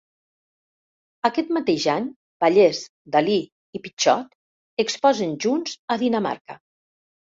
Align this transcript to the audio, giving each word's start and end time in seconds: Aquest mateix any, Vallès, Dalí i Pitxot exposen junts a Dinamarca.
Aquest 1.29 1.51
mateix 1.57 1.85
any, 1.93 2.07
Vallès, 2.45 2.79
Dalí 3.17 3.37
i 3.77 3.83
Pitxot 3.85 4.35
exposen 4.85 5.37
junts 5.45 5.77
a 5.97 6.03
Dinamarca. 6.05 6.59